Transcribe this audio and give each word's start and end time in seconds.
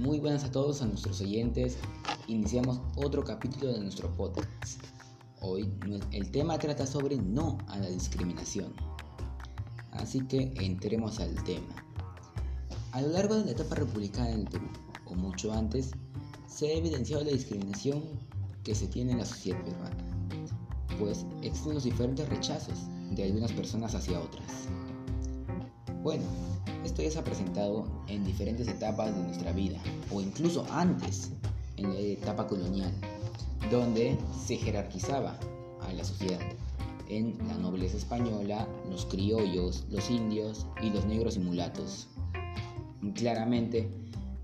Muy 0.00 0.18
buenas 0.18 0.44
a 0.44 0.50
todos 0.50 0.80
a 0.80 0.86
nuestros 0.86 1.20
oyentes. 1.20 1.76
Iniciamos 2.26 2.80
otro 2.96 3.22
capítulo 3.22 3.70
de 3.70 3.80
nuestro 3.80 4.10
podcast. 4.16 4.80
Hoy 5.42 5.70
el 6.12 6.30
tema 6.30 6.58
trata 6.58 6.86
sobre 6.86 7.16
no 7.18 7.58
a 7.68 7.78
la 7.78 7.90
discriminación. 7.90 8.72
Así 9.90 10.26
que 10.26 10.54
entremos 10.56 11.20
al 11.20 11.34
tema. 11.44 11.76
A 12.92 13.02
lo 13.02 13.08
largo 13.08 13.34
de 13.34 13.44
la 13.44 13.50
etapa 13.50 13.74
republicana 13.74 14.30
en 14.30 14.40
el 14.40 14.48
Perú, 14.48 14.68
o 15.04 15.14
mucho 15.14 15.52
antes, 15.52 15.90
se 16.46 16.68
ha 16.68 16.78
evidenciado 16.78 17.22
la 17.22 17.32
discriminación 17.32 18.02
que 18.64 18.74
se 18.74 18.86
tiene 18.86 19.12
en 19.12 19.18
la 19.18 19.26
sociedad 19.26 19.62
peruana, 19.62 20.02
pues 20.98 21.26
existen 21.42 21.74
los 21.74 21.84
diferentes 21.84 22.26
rechazos 22.26 22.86
de 23.10 23.24
algunas 23.24 23.52
personas 23.52 23.94
hacia 23.94 24.18
otras. 24.18 24.66
Bueno, 26.02 26.24
esto 26.84 27.02
ya 27.02 27.10
se 27.10 27.18
ha 27.18 27.24
presentado 27.24 27.86
en 28.08 28.24
diferentes 28.24 28.68
etapas 28.68 29.14
de 29.14 29.22
nuestra 29.22 29.52
vida, 29.52 29.78
o 30.10 30.20
incluso 30.20 30.66
antes, 30.70 31.30
en 31.76 31.92
la 31.92 32.00
etapa 32.00 32.46
colonial, 32.46 32.92
donde 33.70 34.16
se 34.46 34.56
jerarquizaba 34.56 35.38
a 35.82 35.92
la 35.92 36.04
sociedad 36.04 36.40
en 37.10 37.36
la 37.48 37.54
nobleza 37.54 37.96
española, 37.96 38.66
los 38.88 39.04
criollos, 39.06 39.84
los 39.90 40.10
indios 40.10 40.66
y 40.80 40.90
los 40.90 41.04
negros 41.04 41.36
y 41.36 41.40
mulatos. 41.40 42.08
Claramente 43.14 43.90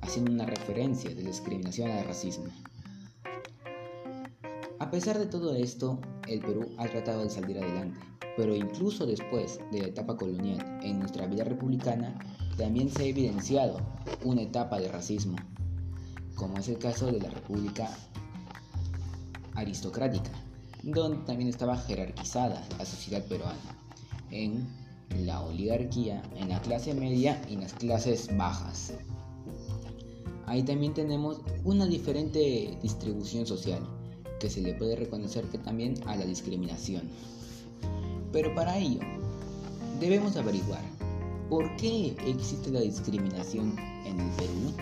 haciendo 0.00 0.32
una 0.32 0.46
referencia 0.46 1.14
de 1.14 1.22
discriminación 1.22 1.90
al 1.90 2.04
racismo. 2.04 2.46
A 4.78 4.90
pesar 4.90 5.18
de 5.18 5.26
todo 5.26 5.54
esto, 5.54 5.98
el 6.28 6.40
Perú 6.40 6.68
ha 6.78 6.86
tratado 6.86 7.22
de 7.22 7.30
salir 7.30 7.58
adelante, 7.58 7.98
pero 8.36 8.54
incluso 8.54 9.06
después 9.06 9.60
de 9.70 9.80
la 9.82 9.88
etapa 9.88 10.16
colonial 10.16 10.80
en 10.82 10.98
nuestra 10.98 11.26
vida 11.26 11.44
republicana, 11.44 12.18
también 12.56 12.90
se 12.90 13.02
ha 13.02 13.06
evidenciado 13.06 13.80
una 14.24 14.42
etapa 14.42 14.78
de 14.78 14.88
racismo, 14.88 15.36
como 16.34 16.58
es 16.58 16.68
el 16.68 16.78
caso 16.78 17.06
de 17.06 17.20
la 17.20 17.30
República 17.30 17.88
aristocrática, 19.54 20.30
donde 20.82 21.24
también 21.24 21.48
estaba 21.48 21.76
jerarquizada 21.76 22.66
la 22.78 22.84
sociedad 22.84 23.24
peruana 23.26 23.78
en 24.30 24.66
la 25.24 25.42
oligarquía, 25.42 26.22
en 26.36 26.48
la 26.48 26.60
clase 26.60 26.94
media 26.94 27.40
y 27.48 27.54
en 27.54 27.60
las 27.60 27.74
clases 27.74 28.34
bajas. 28.36 28.94
Ahí 30.46 30.62
también 30.62 30.94
tenemos 30.94 31.40
una 31.64 31.86
diferente 31.86 32.76
distribución 32.82 33.46
social 33.46 33.82
que 34.40 34.50
se 34.50 34.60
le 34.60 34.74
puede 34.74 34.96
reconocer 34.96 35.44
que 35.46 35.58
también 35.58 35.94
a 36.06 36.16
la 36.16 36.24
discriminación. 36.24 37.08
Pero 38.32 38.54
para 38.54 38.78
ello, 38.78 39.00
debemos 40.00 40.36
averiguar 40.36 40.82
por 41.50 41.76
qué 41.76 42.16
existe 42.26 42.70
la 42.70 42.80
discriminación 42.80 43.78
en 44.06 44.18
el 44.18 44.30
Perú 44.30 44.72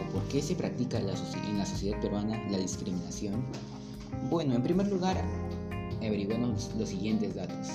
o 0.00 0.12
por 0.12 0.22
qué 0.24 0.42
se 0.42 0.56
practica 0.56 0.98
en 0.98 1.06
la 1.06 1.66
sociedad 1.66 2.00
peruana 2.00 2.42
la 2.50 2.58
discriminación. 2.58 3.44
Bueno, 4.28 4.54
en 4.54 4.62
primer 4.62 4.88
lugar, 4.88 5.22
averiguemos 5.98 6.70
los 6.76 6.88
siguientes 6.88 7.36
datos. 7.36 7.68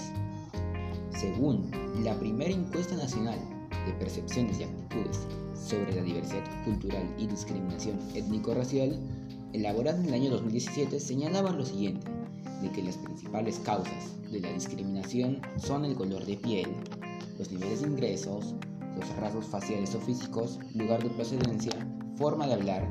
Según 1.17 1.71
la 2.03 2.19
primera 2.19 2.51
encuesta 2.51 2.95
nacional 2.95 3.39
de 3.85 3.93
percepciones 3.93 4.59
y 4.59 4.63
actitudes 4.63 5.19
sobre 5.55 5.95
la 5.95 6.01
diversidad 6.01 6.43
cultural 6.65 7.07
y 7.17 7.27
discriminación 7.27 7.97
étnico-racial, 8.13 8.99
elaborada 9.53 9.97
en 9.99 10.07
el 10.07 10.13
año 10.13 10.31
2017, 10.31 10.99
señalaba 10.99 11.51
lo 11.51 11.65
siguiente, 11.65 12.11
de 12.61 12.71
que 12.71 12.83
las 12.83 12.97
principales 12.97 13.59
causas 13.59 14.15
de 14.31 14.39
la 14.39 14.51
discriminación 14.51 15.41
son 15.57 15.85
el 15.85 15.95
color 15.95 16.25
de 16.25 16.37
piel, 16.37 16.69
los 17.37 17.51
niveles 17.51 17.81
de 17.81 17.87
ingresos, 17.87 18.55
los 18.97 19.09
rasgos 19.17 19.45
faciales 19.45 19.93
o 19.95 19.99
físicos, 19.99 20.59
lugar 20.73 21.03
de 21.03 21.09
procedencia, 21.09 21.73
forma 22.17 22.47
de 22.47 22.53
hablar, 22.53 22.87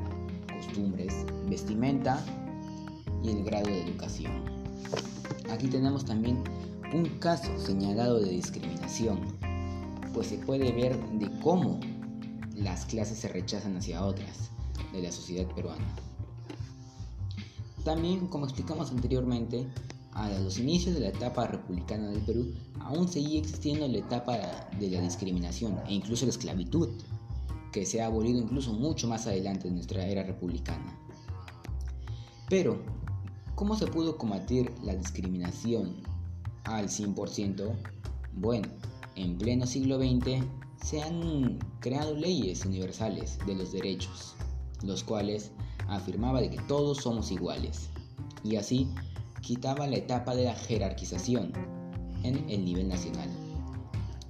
costumbres, 0.55 1.25
vestimenta 1.49 2.23
y 3.23 3.29
el 3.29 3.43
grado 3.43 3.67
de 3.67 3.83
educación. 3.83 4.31
Aquí 5.49 5.67
tenemos 5.67 6.05
también 6.05 6.43
un 6.93 7.05
caso 7.19 7.57
señalado 7.59 8.19
de 8.19 8.29
discriminación, 8.29 9.19
pues 10.13 10.27
se 10.27 10.37
puede 10.37 10.71
ver 10.71 10.97
de 11.13 11.29
cómo 11.41 11.79
las 12.55 12.85
clases 12.85 13.19
se 13.19 13.27
rechazan 13.27 13.77
hacia 13.77 14.03
otras 14.03 14.51
de 14.93 15.01
la 15.01 15.11
sociedad 15.11 15.47
peruana. 15.53 15.85
También, 17.85 18.27
como 18.27 18.45
explicamos 18.45 18.89
anteriormente, 18.89 19.67
a 20.13 20.27
los 20.39 20.57
inicios 20.57 20.95
de 20.95 21.01
la 21.01 21.09
etapa 21.09 21.45
republicana 21.45 22.09
del 22.09 22.21
Perú, 22.21 22.51
aún 22.79 23.07
seguía 23.07 23.39
existiendo 23.39 23.87
la 23.87 23.99
etapa 23.99 24.37
de 24.79 24.89
la 24.89 25.01
discriminación 25.01 25.77
e 25.87 25.93
incluso 25.93 26.25
la 26.25 26.31
esclavitud, 26.31 26.89
que 27.71 27.85
se 27.85 28.01
ha 28.01 28.07
abolido 28.07 28.39
incluso 28.39 28.73
mucho 28.73 29.07
más 29.07 29.27
adelante 29.27 29.67
en 29.67 29.75
nuestra 29.75 30.03
era 30.07 30.23
republicana. 30.23 30.97
Pero, 32.49 32.81
¿cómo 33.53 33.75
se 33.75 33.85
pudo 33.85 34.17
combatir 34.17 34.73
la 34.83 34.95
discriminación 34.95 35.97
al 36.63 36.87
100%? 36.87 37.71
Bueno, 38.33 38.67
en 39.15 39.37
pleno 39.37 39.67
siglo 39.67 39.99
XX 39.99 40.43
se 40.83 41.03
han 41.03 41.59
creado 41.81 42.15
leyes 42.15 42.65
universales 42.65 43.37
de 43.45 43.53
los 43.53 43.73
derechos, 43.73 44.33
los 44.81 45.03
cuales 45.03 45.51
afirmaba 45.87 46.41
de 46.41 46.49
que 46.49 46.61
todos 46.63 46.97
somos 46.99 47.31
iguales, 47.31 47.89
y 48.43 48.55
así 48.55 48.87
quitaba 49.41 49.87
la 49.87 49.97
etapa 49.97 50.35
de 50.35 50.45
la 50.45 50.55
jerarquización 50.55 51.53
en 52.23 52.49
el 52.49 52.65
nivel 52.65 52.87
nacional. 52.87 53.29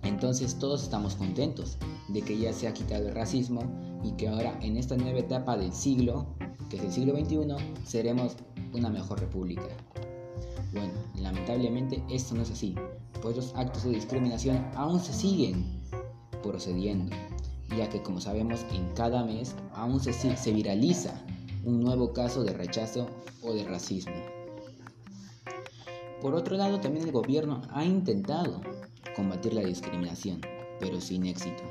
Entonces 0.03 0.59
todos 0.59 0.83
estamos 0.83 1.15
contentos 1.15 1.77
de 2.09 2.21
que 2.21 2.38
ya 2.38 2.53
se 2.53 2.67
ha 2.67 2.73
quitado 2.73 3.07
el 3.07 3.15
racismo 3.15 3.61
y 4.03 4.11
que 4.11 4.27
ahora 4.27 4.57
en 4.61 4.77
esta 4.77 4.95
nueva 4.95 5.19
etapa 5.19 5.57
del 5.57 5.73
siglo, 5.73 6.27
que 6.69 6.77
es 6.77 6.83
el 6.83 6.91
siglo 6.91 7.15
XXI, 7.15 7.55
seremos 7.85 8.35
una 8.73 8.89
mejor 8.89 9.19
república. 9.19 9.67
Bueno, 10.73 10.94
lamentablemente 11.15 12.03
esto 12.09 12.35
no 12.35 12.44
es 12.44 12.51
así, 12.51 12.75
pues 13.21 13.35
los 13.35 13.55
actos 13.55 13.83
de 13.83 13.91
discriminación 13.91 14.63
aún 14.75 14.99
se 14.99 15.13
siguen 15.13 15.65
procediendo, 16.44 17.15
ya 17.75 17.89
que 17.89 18.01
como 18.03 18.19
sabemos 18.21 18.65
en 18.73 18.88
cada 18.94 19.23
mes 19.23 19.55
aún 19.73 19.99
se, 19.99 20.13
se 20.13 20.51
viraliza 20.51 21.19
un 21.65 21.79
nuevo 21.79 22.13
caso 22.13 22.43
de 22.43 22.53
rechazo 22.53 23.09
o 23.41 23.53
de 23.53 23.63
racismo. 23.63 24.13
Por 26.21 26.35
otro 26.35 26.55
lado, 26.57 26.79
también 26.79 27.05
el 27.05 27.11
gobierno 27.11 27.63
ha 27.71 27.83
intentado 27.83 28.61
combatir 29.15 29.53
la 29.53 29.61
discriminación, 29.61 30.41
pero 30.79 31.01
sin 31.01 31.25
éxito. 31.25 31.63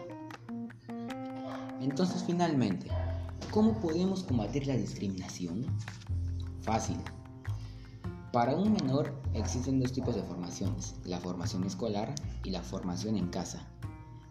Entonces, 1.80 2.24
finalmente, 2.24 2.88
¿cómo 3.52 3.80
podemos 3.80 4.24
combatir 4.24 4.66
la 4.66 4.76
discriminación? 4.76 5.64
Fácil. 6.62 6.96
Para 8.32 8.56
un 8.56 8.72
menor 8.72 9.14
existen 9.32 9.78
dos 9.78 9.92
tipos 9.92 10.16
de 10.16 10.24
formaciones, 10.24 10.96
la 11.04 11.20
formación 11.20 11.62
escolar 11.62 12.12
y 12.42 12.50
la 12.50 12.62
formación 12.62 13.16
en 13.16 13.28
casa. 13.28 13.68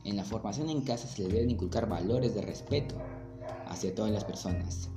En 0.04 0.18
la 0.18 0.26
formación 0.26 0.70
en 0.70 0.82
casa 0.82 1.08
se 1.08 1.24
le 1.24 1.30
deben 1.30 1.52
inculcar 1.52 1.88
valores 1.88 2.36
de 2.36 2.42
respeto 2.42 2.96
hacia 3.68 3.96
todas 3.96 4.12
las 4.12 4.26
personas, 4.26 4.90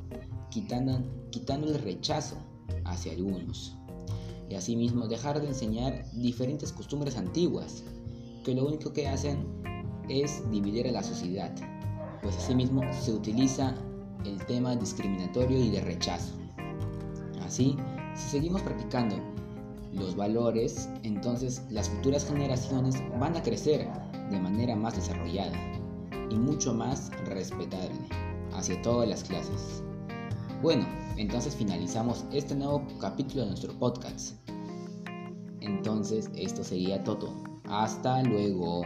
quitando, 0.50 1.66
el 1.66 1.78
rechazo 1.82 2.36
hacia 2.84 3.12
algunos. 3.12 3.76
Y 4.48 4.54
asimismo 4.54 5.08
dejar 5.08 5.40
de 5.40 5.48
enseñar 5.48 6.04
diferentes 6.12 6.72
costumbres 6.72 7.16
antiguas, 7.16 7.82
que 8.44 8.54
lo 8.54 8.66
único 8.66 8.92
que 8.92 9.08
hacen 9.08 9.46
es 10.08 10.48
dividir 10.50 10.86
a 10.86 10.92
la 10.92 11.02
sociedad, 11.02 11.52
pues 12.22 12.36
asimismo 12.36 12.82
se 12.92 13.12
utiliza 13.12 13.74
el 14.24 14.44
tema 14.46 14.76
discriminatorio 14.76 15.58
y 15.58 15.70
de 15.70 15.80
rechazo. 15.80 16.32
Así, 17.44 17.76
si 18.14 18.28
seguimos 18.30 18.62
practicando 18.62 19.16
los 19.92 20.14
valores, 20.14 20.88
entonces 21.02 21.62
las 21.70 21.88
futuras 21.88 22.26
generaciones 22.26 23.02
van 23.18 23.36
a 23.36 23.42
crecer 23.42 23.88
de 24.30 24.38
manera 24.38 24.76
más 24.76 24.94
desarrollada 24.94 25.56
y 26.30 26.34
mucho 26.34 26.74
más 26.74 27.10
respetable 27.24 27.96
hacia 28.52 28.80
todas 28.82 29.08
las 29.08 29.24
clases. 29.24 29.82
Bueno, 30.62 30.86
entonces 31.18 31.54
finalizamos 31.54 32.24
este 32.32 32.54
nuevo 32.54 32.82
capítulo 32.98 33.42
de 33.42 33.48
nuestro 33.48 33.78
podcast. 33.78 34.36
Entonces 35.60 36.30
esto 36.34 36.64
sería 36.64 37.04
todo. 37.04 37.34
Hasta 37.64 38.22
luego. 38.22 38.82